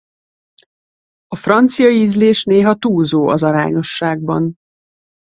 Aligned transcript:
A 1.27 1.35
francia 1.35 1.89
ízlés 1.89 2.43
néha 2.43 2.75
túlzó 2.75 3.27
az 3.27 3.43
arányosságban. 3.43 4.55